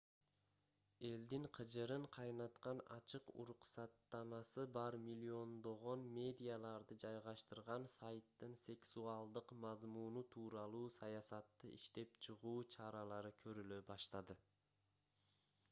элдин 1.07 1.43
кыжырын 1.55 2.05
кайнаткан 2.15 2.79
ачык 2.93 3.27
уруксаттамасы 3.41 4.63
бар 4.77 4.95
миллиондогон 5.09 6.05
медиаларды 6.15 6.97
жайгаштырган 7.03 7.85
сайттын 7.93 8.57
сексуалдык 8.63 9.53
мазмуну 9.67 10.23
тууралуу 10.37 10.87
саясатты 10.97 11.73
иштеп 11.75 12.17
чыгуу 12.29 12.57
чаралары 12.77 13.33
көрүлө 13.45 13.79
баштады 13.93 14.39